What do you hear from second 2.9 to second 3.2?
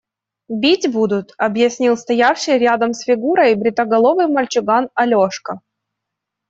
с